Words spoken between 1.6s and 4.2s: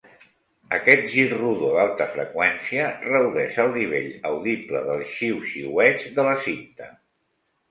d'alta freqüència redueix el nivell